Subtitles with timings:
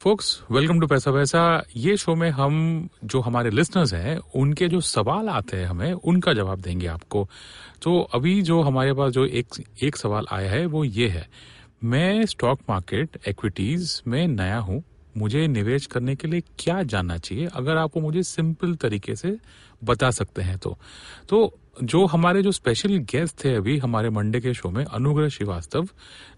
[0.00, 4.80] Focus welcome to पैसा वैसा ये शो में हम जो हमारे लिसनर्स हैं, उनके जो
[4.80, 7.28] सवाल आते हैं हमें, उनका जवाब देंगे आपको।
[7.82, 9.46] तो अभी जो हमारे पास जो एक
[9.82, 11.28] एक सवाल आया है, वो ये है।
[11.84, 14.82] मैं स्टॉक मार्केट इक्विटीज में नया हूँ।
[15.16, 17.46] मुझे निवेश करने के लिए क्या जानना चाहिए?
[17.46, 19.38] अगर आपको मुझे सिंपल तरीके से
[19.84, 20.78] बता सकते हैं तो।
[21.28, 25.88] तो जो हमारे जो स्पेशल गेस्ट थे अभी हमारे मंडे के शो में, अनुग्रह श्रीवास्तव,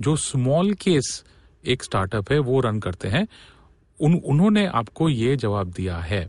[0.00, 1.24] जो स्मॉल केस
[1.66, 3.28] एक स्टार्टअप है, वो रन करते हैं।
[4.00, 6.22] उन उन्होंने आपको ये जवाब दिया है।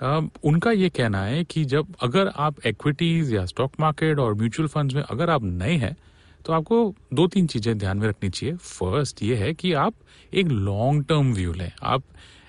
[0.00, 4.68] अ, उनका ये कहना है कि जब अगर आप इक्विटीज या स्टॉक मार्केट और म्यूचुअल
[4.68, 5.96] फंड्स में अगर आप नए हैं
[6.44, 9.94] तो आपको दो तीन चीज़ें ध्यान में रखनी चाहिए। फ़र्स्ट ये है कि आप
[10.32, 12.02] एक लॉन्ग टर्म व्यू लें। आप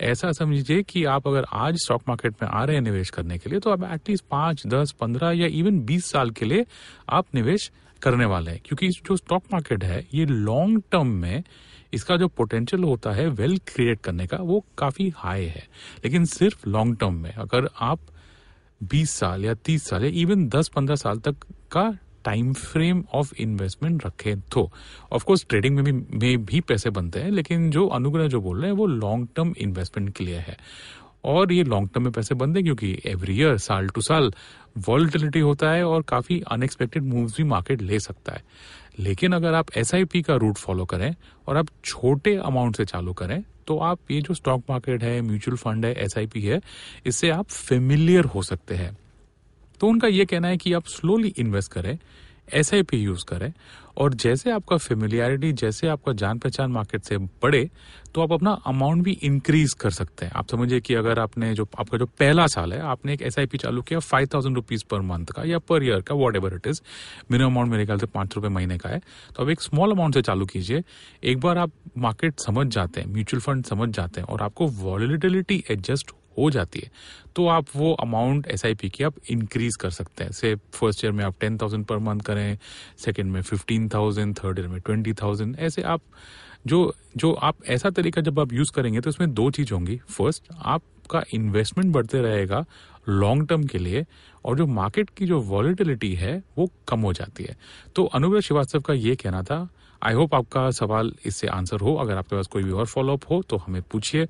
[0.00, 3.50] ऐसा समझिए कि आप अगर आज स्टॉक मार्केट में आ रहे हैं निवेश करने के
[3.50, 6.64] लिए तो आप एटलीस्ट पाँच दस पंद्रह या इवन बीस साल के लिए
[7.08, 7.70] आप निवेश
[8.02, 11.42] करने वाले हैं। क्योंकि जो स्टॉक मार्केट है ये लॉन्ग टर्म में
[11.92, 15.68] इसका जो पोटेंशियल होता है वेल्थ क्रिएट करने का, वो काफ़ी हाई है।
[16.04, 18.00] लेकिन सिर्फ़ लॉन्ग टर्म में, अगर आप
[18.82, 21.36] 20 साल या 30 साल या इवन 10-15 साल तक
[21.72, 24.72] का टाइम फ्रेम ऑफ़ इन्वेस्टमेंट रखें तो।
[25.12, 28.70] ऑफकोर्स ट्रेडिंग में भी में भी पैसे बनते हैं, लेकिन जो अनुग्रह जो बोल रहे
[28.70, 30.56] हैं, वो लॉन्ग टर्म इन्वेस्टमेंट के लिए है।
[31.24, 34.32] और ये लॉन्ग टर्म में पैसे बनते हैं क्योंकि एवरी ईयर साल टू साल
[34.78, 38.42] वॉलिटिलिटी होता है और काफ़ी अनएक्सपेक्टेड मूव्स भी मार्केट ले सकता है।
[38.98, 41.14] लेकिन अगर आप एसआईपी का रूट फॉलो करें
[41.46, 45.56] और आप छोटे अमाउंट से चालू करें तो आप ये जो स्टॉक मार्केट है म्यूचुअल
[45.56, 46.60] फंड है एसआईपी है,
[47.06, 48.96] इससे आप फेमिलियर हो सकते हैं।
[49.80, 51.98] तो उनका ये कहना है कि आप स्लोली इन्वेस्ट करें
[52.48, 53.52] एसआईपी यूज़ करें।
[53.96, 57.68] और जैसे आपका फेमिलियरिटी जैसे आपका जान पहचान मार्केट से बढ़े
[58.14, 61.68] तो आप अपना अमाउंट भी इंक्रीज कर सकते हैं। आप समझिए कि अगर आपने जो,
[61.78, 65.26] आपका जो पहला साल है, आपने एक एसआईपी चालू किया five thousand rupees per month
[65.26, 66.80] का या पर ईयर का whatever it is
[67.30, 69.00] minimum amount मेरे ख्याल से पाँच रुपए महीने का है
[69.36, 70.82] तो आप एक स्मॉल अमाउंट से चालू कीजिए।
[71.24, 75.62] एक बार आप मार्केट समझ जाते हैं म्यूचुअल फंड समझ जाते हैं और आपको वॉलिटिलिटी
[75.70, 76.90] एडजस्ट हो जाती है
[77.36, 81.04] तो आप वो अमाउंट एस आई पी की आप इंक्रीज कर सकते हैं। से फ़र्स्ट
[81.04, 82.58] ईयर में आप टेन थाउज़ेंड पर मंथ करें
[82.98, 86.00] सेकेंड में फिफ्टीन थाउज़ेंड थर्ड ईयर में ट्वेंटी थाउज़ेंड ऐसे आप
[86.66, 90.52] जो जो आप ऐसा तरीका जब आप यूज़ करेंगे तो इसमें दो चीज़ होंगी। फ़र्स्ट
[90.54, 92.64] आपका इन्वेस्टमेंट बढ़ते रहेगा
[93.08, 94.04] लॉन्ग टर्म के लिए
[94.44, 97.56] और जो मार्केट की जो वॉलिटिलिटी है वो कम हो जाती है।
[97.96, 99.68] तो अनुग्रह श्रीवास्तव का ये कहना था।
[100.02, 103.42] आई होप आपका सवाल इससे आंसर हो। अगर आपके पास कोई भी और फॉलोअप हो
[103.42, 104.26] तो हमें पूछिए।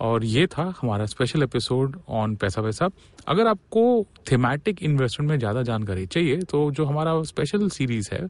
[0.00, 2.88] और ये था हमारा स्पेशल एपिसोड ऑन पैसा वैसा।
[3.28, 8.22] अगर आपको थीमेटिक इन्वेस्टमेंट में ज़्यादा जानकारी चाहिए तो जो हमारा स्पेशल सीरीज़ है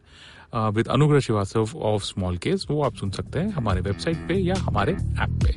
[0.70, 4.54] विद अनुग्रह श्रीवास्तव ऑफ़ स्मॉल केस वो आप सुन सकते हैं हमारे वेबसाइट पे या
[4.58, 5.52] हमारे ऐप पे।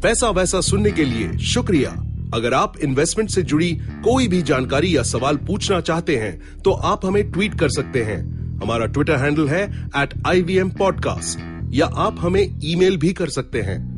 [0.00, 1.90] पैसा वैसा सुनने के लिए शुक्रिया।
[2.34, 3.72] अगर आप इन्वेस्टमेंट से जुड़ी
[4.04, 8.20] कोई भी जानकारी या सवाल पूछना चाहते हैं तो आप हमें ट्वीट कर सकते हैं।
[8.62, 9.62] हमारा ट्विटर हैंडल है
[9.96, 10.60] एट आई
[11.70, 13.97] या आप हमें ईमेल भी कर सकते हैं।